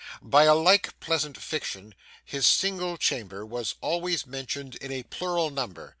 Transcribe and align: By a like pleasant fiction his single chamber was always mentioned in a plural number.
By 0.23 0.45
a 0.45 0.55
like 0.55 0.99
pleasant 0.99 1.37
fiction 1.37 1.93
his 2.25 2.47
single 2.47 2.97
chamber 2.97 3.45
was 3.45 3.75
always 3.81 4.25
mentioned 4.25 4.73
in 4.77 4.91
a 4.91 5.03
plural 5.03 5.51
number. 5.51 5.89